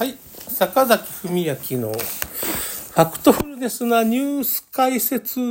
[0.00, 0.16] はい。
[0.48, 5.38] 坂崎文明のファクトフルネスなニュース解説。
[5.38, 5.42] え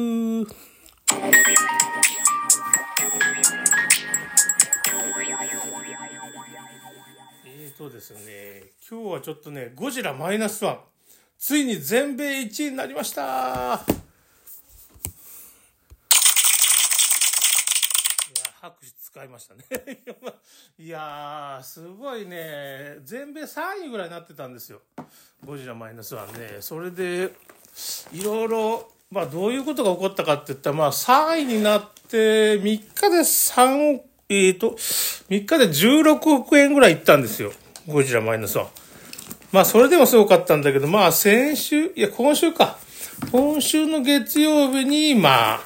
[7.68, 10.80] ーとですね、今日はちょっとね、ゴジラマイナスワン、
[11.38, 13.86] ついに全米1位になりましたいや、
[18.62, 19.64] 拍手使いましたね。
[20.78, 24.82] いやー、すごいね、全米3位ぐらいになってたんですよ。
[25.46, 26.58] ゴジラマイナスワンね。
[26.60, 27.32] それで、
[28.12, 37.54] いろいろ、まあどういうことが起こったかって言ったら、まあ3位になって、3日で3億、えーと、3日で16億円ぐらいいったんですよ。
[37.88, 38.70] ゴジラマイナスワン。
[39.54, 42.78] まあそれでもすごかったんだけど、まあ先週、いや今週か。
[43.32, 45.60] 今週の月曜日に、まあ、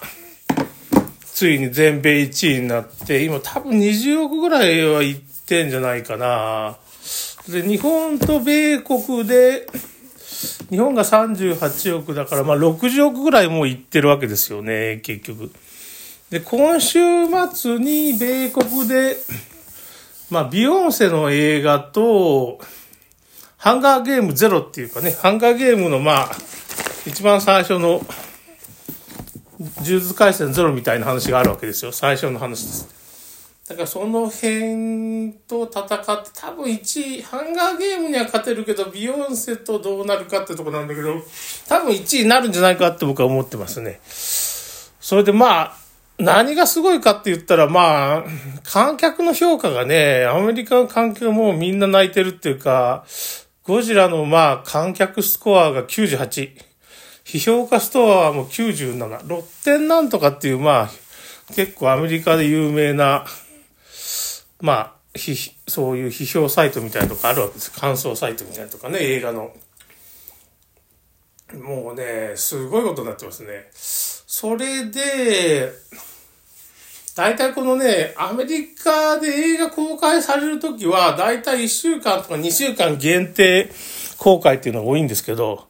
[1.44, 5.16] ついに全米1位になって、今多分20億ぐらいはいっ
[5.46, 6.78] てんじゃないかな。
[7.50, 9.68] で、日本と米国で、
[10.70, 15.52] 日本が38億だから、まあ60億ぐらいもういってるわけですよね、結局。
[16.30, 17.00] で、今週
[17.54, 19.18] 末に米国で、
[20.30, 22.62] まあビヨンセの映画と、
[23.58, 26.32] ハンガーゲームゼロっていうかね、ハンガーゲームのまあ、
[27.06, 28.02] 一番最初の、
[29.78, 31.92] 呪術廻戦ゼロみたいな話があるわけですよ。
[31.92, 33.04] 最初の話です。
[33.68, 41.16] だからその辺と戦って、多分1位、ハンガーゲームには勝てるけど、ビヨンセとどうなるかってとこなんだけど、
[41.70, 44.02] 多分1位になるんじゃないかって僕は思ってますね。
[44.04, 45.78] それでまあ、
[46.20, 48.24] 何がすごいかって言ったら、まあ、
[48.64, 53.06] 観客の評価がね、アメリカの観客もみんな泣いてるっていうか、
[53.64, 56.73] ゴジラのまあ、観客スコアが98。
[57.26, 59.28] 批評家ストアはもう97。
[59.28, 60.90] ロッテンなんとかっていう、まあ、
[61.54, 63.26] 結構アメリカで有名な、
[64.62, 67.72] まあ、ひそういう批評サイトみたいなとこあるわけです。
[67.72, 69.54] 感想サイトみたいなとかね、映画の。
[71.54, 73.70] もうね、すごいことになってますね。
[73.74, 75.72] それで、
[77.16, 83.70] 大体このね、アメリカで映画公開されるときは、大体1週間とか2週間限定
[84.18, 85.68] 公開っていうのが多いんですけど、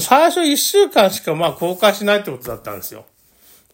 [0.00, 3.04] 最初1週間しかまあ公開しないってことだったんですよ。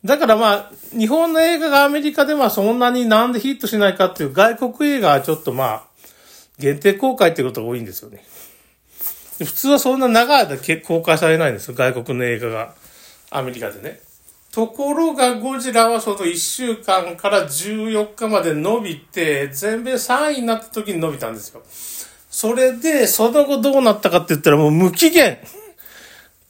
[0.04, 5.82] だからまあ、日本の映画がアメリカでまあそんなになんでヒットしないかっていう外国映画はちょっとまあ、
[6.58, 8.24] 限定公開ってことが多いんですよね。
[9.38, 11.74] 普通はそんな長い間公開されないんですよ。
[11.74, 12.74] 外国の映画が。
[13.34, 14.00] アメリカでね。
[14.52, 21.62] ところがゴジラはその1週間から14日まで伸びて、全米3位になった時に伸びたんですよ。
[22.30, 25.38] それで、その後どうなったかって言ったらもう無期限。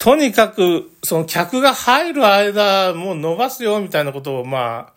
[0.02, 4.92] とにかく、その客が入る間、もう伸ばすよ、みたいなことを、まあ、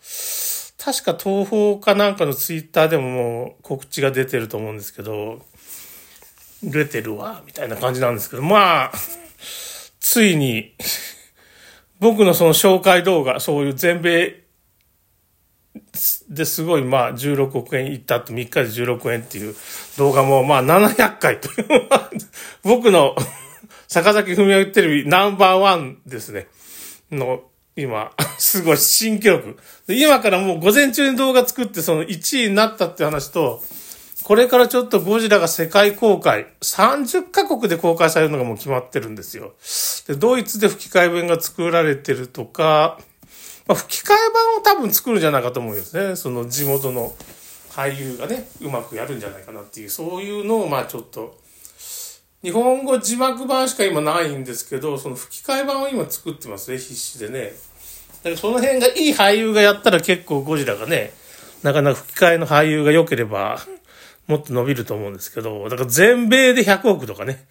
[0.84, 5.46] 確か東宝かなんかのツイッターでももう告知が出てると思うんですけど、
[6.60, 8.92] 出てるわ、みたいな感じなんですけど、まあ、
[10.00, 10.74] ついに、
[12.00, 14.42] 僕のその紹介動画、そういう全米
[16.28, 19.54] ですごいまあ16億円いったと3日で16億円っていう
[19.98, 21.88] 動画もまあ700回という、
[22.64, 23.14] 僕の
[23.88, 26.48] 坂崎文明テレビナンバーワンですね。
[27.10, 27.42] の、
[27.76, 29.56] 今、 すごい新記録。
[29.88, 33.62] 今からもう午前中に動画作ってその1位になったって話と、
[34.24, 39.52] これからちょっとゴジラが世界公開、30カ国で公開されるのがもう決まってるんですよ。
[40.08, 42.98] で、ドイツで吹き替え弁が作られてるとか、
[43.68, 46.16] まあ、吹き替え版を多分作るんじゃないかと思うんですね。
[46.16, 47.14] その地元の
[47.70, 51.38] 俳優がね、うまくやるんじゃないかなっていう、そういうのをまあちょっと、
[52.46, 57.50] 日本語字幕版しか今ないんですけど、その吹き替え版を今作ってますね、必死でね。
[58.22, 61.12] だからその辺がいい俳優がやったら結構ゴジラがね、
[61.64, 63.58] なかなか吹き替えの俳優が良ければ、
[64.28, 67.48] もっと伸びると思うんですけど、だから全米で100億とかね。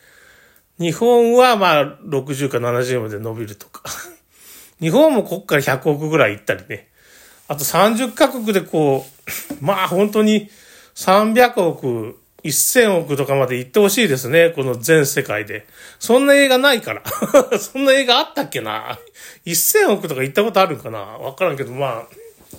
[0.80, 3.84] 日本はまあ60か70まで伸びるとか。
[4.80, 6.88] 日本もこっから100億ぐらい行ったりね。
[7.50, 9.06] あと30カ国でこ
[9.62, 10.50] う、まあ本当に
[10.96, 12.18] 300億、
[12.50, 14.52] 1000億とかまで行ってほしいですね。
[14.52, 15.66] この全世界で。
[16.00, 17.04] そんな映画ないから。
[17.58, 19.00] そんな映画あったっけな
[19.46, 22.16] ?1000 億とか行ったことあるんかなわからんけど、まあ、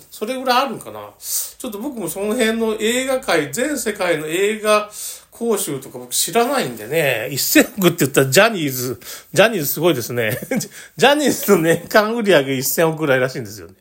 [0.09, 4.89] それぐらいあるんかなちょっと僕もその辺の映画界、全世界の映画
[5.31, 8.99] 講習とか僕知らないんでね、1000億って言ったらジャニーズ、
[9.33, 10.37] ジャニーズすごいですね。
[10.97, 13.75] ジャニーズの年間売り上げ1000億ぐらいらしいんですよね。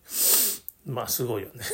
[0.86, 1.64] まあすごいよね。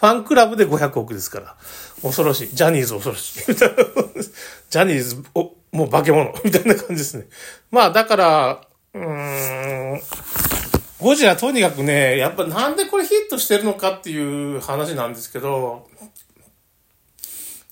[0.00, 1.56] ファンクラブで500億ですから。
[2.02, 2.54] 恐ろしい。
[2.54, 3.44] ジャニーズ恐ろしい。
[3.54, 6.32] ジャニーズ、お、もう化け物。
[6.44, 7.26] みたいな感じですね。
[7.72, 8.60] まあだから、
[8.94, 10.00] うーん、
[11.00, 15.88] ゴジラとにかくね、やっぱなんでこれヒットしてるのかっていう話なんですけど、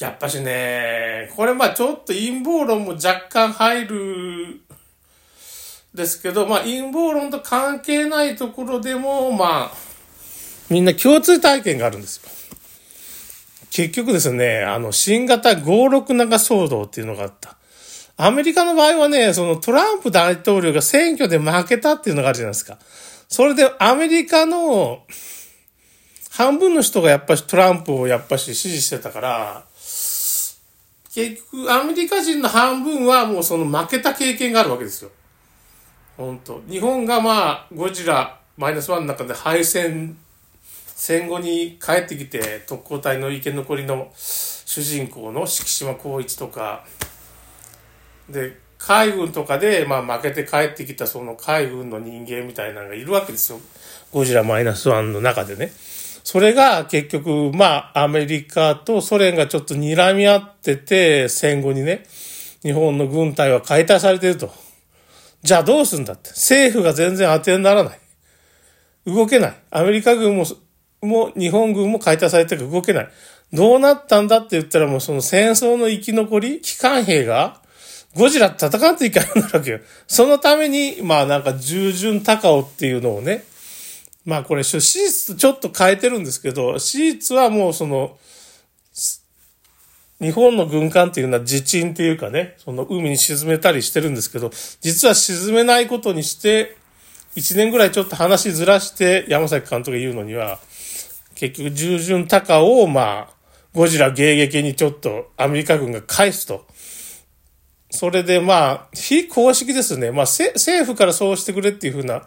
[0.00, 4.60] やっぱしね、これまあちょっと陰謀論も若干入る
[5.94, 9.95] ですけど、まあ陰謀論と関係ないところでも、まあ、
[10.70, 12.30] みんな共通体験があるんですよ。
[13.70, 17.56] 結局ですね、あの、新型56長騒動っていうのがあった。
[18.16, 22.78] アメリカの場合はね、そのトランプ大統領が選挙で負けたっていうのがあるじゃないですか。
[23.28, 25.04] それでアメリカの
[26.30, 29.64] 半分の人がやっぱしトランプをやっぱし支持してたから、
[31.14, 35.10] 結局、アメリカ人の半分はもうその負けた経験があるわけですよ。
[36.16, 40.16] 本当日本がまあ、ゴジラマイナスワンの中で敗戦、
[40.96, 46.84] 戦後に帰ってきて特攻隊の生き残りの主人公の敷島光一とか、
[48.30, 53.60] で、海軍とかで、まあ負けて帰ってきたその海軍の人間みたいなのがいるわけですよ。
[54.10, 55.70] ゴジラマイナスワンの中でね。
[56.24, 62.04] それが結局、まあ、アメリカとソ連がちょっと睨み合ってて、戦後にね、
[62.62, 64.50] 日本の軍隊は解体されてると。
[65.42, 66.30] じゃあどうすんだって。
[66.30, 68.00] 政府が全然当てにならない。
[69.04, 69.54] 動けない。
[69.70, 70.46] アメリカ軍も、
[71.08, 73.08] も日本軍も解体されて動けない。
[73.52, 77.60] どうなったんだって言ったらもうその戦争の生き残り、機関兵が、
[78.14, 79.80] ゴジラ戦っていかないわけよ。
[80.06, 83.44] そのために、まあなんか従順高尾っていうのをね、
[84.24, 88.18] まあこれ、史実とちょっと変えてるんですけど、史実はもうその、
[90.20, 94.50] 日本の軍艦っていうのは地鎮っていうかね、その海に沈めたりしてるんですけど、
[94.80, 96.76] 実は沈めないことにして、
[97.34, 100.58] 一年ぐらいちょっと話ずらして山崎監督が言うのには、
[101.36, 103.34] 結局従順高を、まあ、
[103.72, 106.66] ゴジラ迎撃にちょっとアメリカ軍が返すと。
[107.90, 110.10] それでまあ、非公式ですね。
[110.10, 112.26] まあ、政府からそうしてくれっていうふうな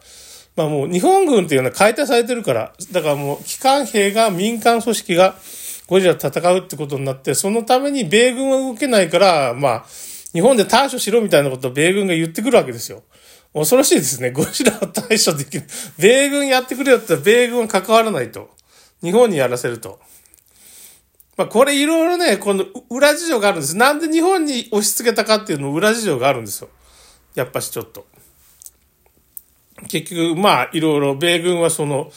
[0.59, 5.35] まあもう日本軍っていうのは解体されてるから、だからもう機関兵が民間組織が
[5.87, 9.85] ゴジラ戦うってことになって、そのために米軍は動けないから、まあ、
[10.33, 13.03] 日本で対処しろみたいなことを米軍が言ってくるわけですよ。
[13.53, 14.31] 恐ろしいですね。
[14.31, 15.65] ゴジラを対処できる。
[15.97, 18.49] 米軍やってくれよって言ったら米軍は関わらないと。
[19.01, 19.99] 日本にやらせると。
[21.37, 23.77] まあこれいろいろね、この裏事情があるんです。
[23.77, 26.69] なんで日本に押し付けたかっていうの裏事情があるんですよ。
[27.35, 28.05] やっぱしちょっと。
[29.87, 32.11] 結局、まあ、いろいろ、米軍はその、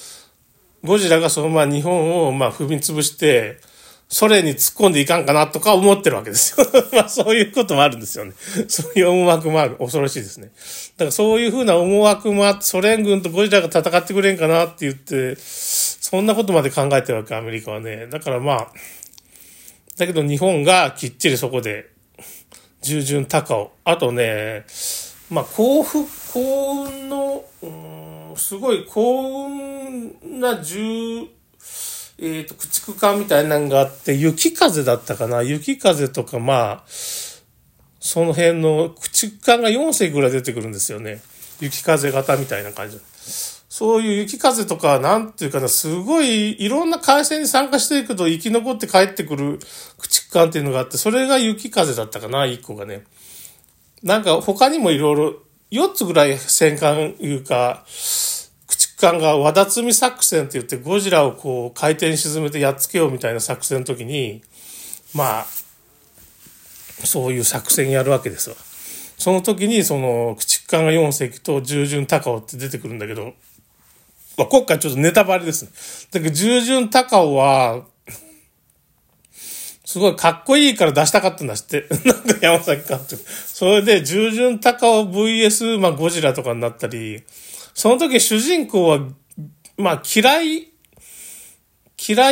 [0.84, 3.61] ゴジラがそのまま日本をまあ踏み潰して、
[4.08, 6.67] ソ連に突っ込んでいかんかなとか思ってるわけですよ。
[6.93, 8.32] まあそういうこともあるんですよね。
[8.69, 9.76] そういう思惑もある。
[9.76, 10.50] 恐ろしいですね。
[10.99, 15.37] だからそういうふうな思惑もあって、ソ連軍とゴジラが戦ってくれんかなって言って、
[16.12, 18.06] そんなことまで考えてるわけ、アメリカはね。
[18.06, 18.73] だからまあ、
[19.97, 21.88] だけど日本がきっちりそこで、
[22.82, 23.73] 従順高を。
[23.85, 24.67] あとね、
[25.31, 26.05] まあ幸福、
[26.35, 27.44] 幸運の、
[28.37, 41.23] すごい幸運な重、えっ、ー、と、駆逐艦みたいなのがあって、雪風だったかな雪風とか、まあ、その辺の駆逐艦が4隻ぐらい出てくるんですよね。
[41.58, 43.00] 雪風型みたいな感じ。
[43.75, 49.59] そういう雪風とか、なんていうかな、すごいいろんな海戦に参加していくと生き残って帰ってくる
[49.97, 53.05] 駆逐艦っていうのがあって、それが雪風だったかな、1個がね。
[54.03, 55.37] なんか他にもいろいろ、
[55.71, 57.87] 4つぐらい戦艦いうか、
[58.67, 64.43] 駆逐艦が和田積み作戦って言ってゴジラをこう回転沈めてやっつけようみたいな作戦の時に、
[65.15, 65.47] まあ、
[67.07, 68.57] そういう作戦やるわけですわ。
[69.17, 73.32] その時にその駆逐艦が4隻と従順高尾って出てくるんだけど、
[74.36, 75.70] まあ、今回ちょっとネタバレですね。
[76.12, 77.84] だけど従順高尾は、
[79.84, 81.86] すごいかっこいいから出したかったんだって。
[82.06, 83.22] なんか山崎監督。
[83.27, 87.22] それで、従順高尾 VS、まあ、ゴジラとかになったり、
[87.74, 89.01] その時主人公は、
[89.77, 90.69] まあ、嫌い、
[92.08, 92.31] 嫌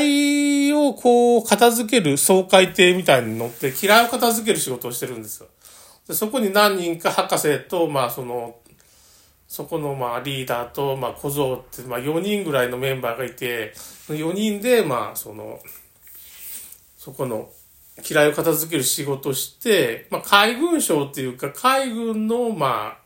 [0.69, 5.49] いをこう、片付ける総海艇みたいに乗って、嫌いを片付ける仕事をしてるんですよ。
[6.09, 8.57] でそこに何人か博士と、まあ、その、
[9.50, 13.73] そこのまあリーダーと、まあ小僧って、まあ4人ぐらいのメンバーがいて、
[14.07, 15.59] 4人で、まあその、
[16.97, 17.50] そこの
[18.09, 22.99] 嫌いを片付ける仕事して、まあ、海軍省っていうか、海軍の、まあ、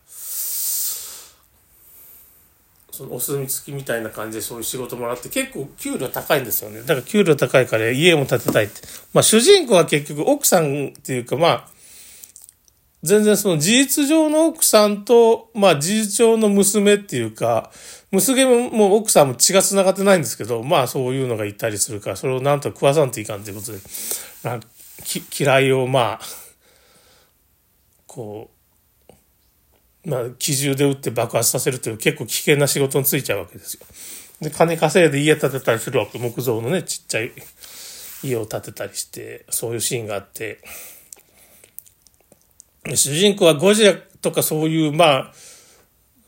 [2.91, 6.83] そのお墨付きみたいな感じでそういう仕事もらって結構給料高いんですよね。
[6.83, 8.83] だから給料高いから家も建てたいって。
[9.15, 11.69] まあ主人公は結局奥さんっていうかまあ、
[13.05, 17.71] 全然その事実上の奥さんと、まあ事実上の娘っていうか、
[18.11, 23.79] 娘ももう奥さんも血が繋がってないんですけど、まあそういうのがいたりするから、それをなんとか食わさんといかんということで、
[24.43, 24.61] まあ、
[25.39, 26.21] 嫌いをまあ、
[28.07, 28.51] こ
[30.07, 33.87] う、まあ、機銃で撃って爆発させるという結構危険な仕事についちゃうわけですよ。
[34.41, 36.19] で、金稼いで家建てたりするわけ。
[36.19, 37.33] 木造のね、ちっちゃい
[38.23, 40.61] 家を建てたりして、そういうシーンがあって、
[42.91, 45.33] 主人公はゴジラとかそういう、まあ、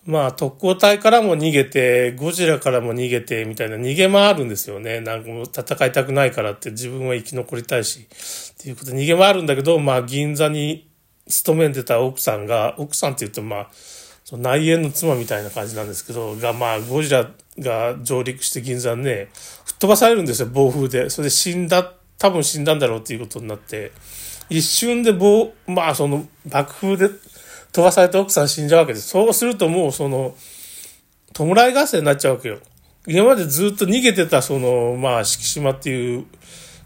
[0.06, 5.00] まあ、特攻隊からも逃げて、ゴジラからも逃げて、みたいな逃げ回るんですよね。
[5.00, 8.06] なんかもう戦いたくないからって自分は生き残りたいし、
[8.54, 10.88] っていうことで逃げ回るんだけど、まあ、銀座に
[11.28, 13.68] 勤めてた奥さんが、奥さんって言うとまあ、
[14.24, 19.28] その内縁の妻みたいな感じなんですけど、が、まあ、ゴジラが上陸して銀座にね、
[19.64, 21.10] 吹っ飛ばされるんですよ、暴風で。
[21.10, 23.90] それで死んだ、多分死んだんだろうっていうことになって、
[24.48, 27.10] 一瞬で暴、まあ、その、爆風で
[27.72, 29.08] 飛ばされた奥さん死んじゃうわけです。
[29.08, 30.34] そうするともう、その、
[31.34, 32.58] 弔い合戦になっちゃうわけよ。
[33.06, 36.26] 今までずっと逃げてた、その、まあ、敷島っていう、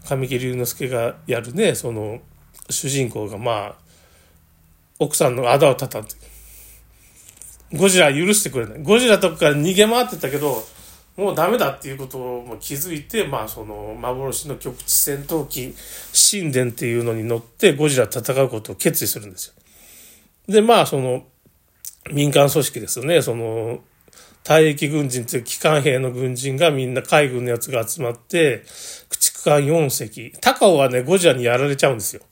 [0.07, 2.19] 神木隆之介がやるね、その、
[2.69, 3.75] 主人公が、まあ、
[4.99, 6.15] 奥さんのあだを叩いて、
[7.73, 8.83] ゴジラ許してくれない。
[8.83, 10.63] ゴジラとか逃げ回ってたけど、
[11.21, 15.75] もうダメだっていうことを気づいて、まあその幻の局地戦闘機
[16.31, 19.53] 神殿っていうのに乗ってゴジラ戦うことを決意するんですよ。
[20.47, 21.23] で、まあその
[22.11, 23.21] 民間組織ですよね。
[23.21, 23.81] その
[24.43, 28.63] 退役軍人っていう機関兵の軍人がみんな海軍のやつが集まって、
[29.09, 30.33] 駆逐艦4隻。
[30.41, 32.23] 高尾はね、ゴジラにやられちゃうんですよ。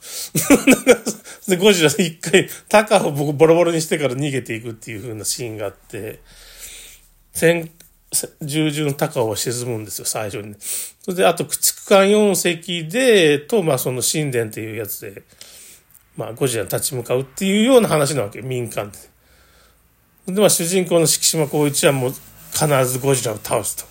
[1.48, 6.22] で、ゴジラ一回、高尾僕ボロボロにしてから逃げていくっていう風なシーンがあって、
[7.32, 7.70] 戦、
[8.42, 15.22] 従順高尾は沈むんですよ、最初に、それで、あと、駆逐艦4隻で、と、まあ、その神殿っていうやつで、
[16.18, 18.98] まあ、ゴジラに立ち向かうっていうような話なわけ、民間で。
[20.34, 22.14] で、まあ、主人公の敷島光一はもう
[22.52, 23.90] 必ずゴジラを倒すと。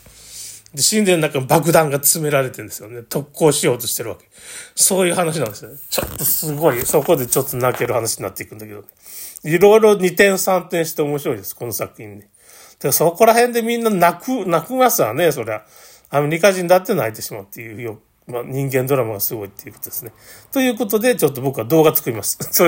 [0.74, 3.02] で、神殿の中に爆弾が詰められてるんですよね。
[3.02, 4.28] 特攻しようとしてるわけ。
[4.74, 5.78] そういう話なんですよね。
[5.88, 8.86] ちょっとすごい、そこでちょっと泣ける話になっていくんだけど、ね、
[9.44, 12.28] いろいろ2点3点して面白いです、この作品ね。
[12.80, 15.64] でそこら辺でみんな泣く、泣きますわね、そりゃ。
[16.10, 20.12] アメリカ人だって泣いてしまうっていうよ、まあ、人間ドラマがすごいっていうことですね。
[20.52, 22.38] ということで、ちょっと僕は動画作ります。